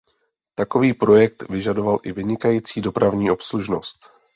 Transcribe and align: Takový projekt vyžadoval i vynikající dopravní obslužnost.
Takový 0.55 0.93
projekt 0.93 1.49
vyžadoval 1.49 1.99
i 2.03 2.11
vynikající 2.11 2.81
dopravní 2.81 3.31
obslužnost. 3.31 3.99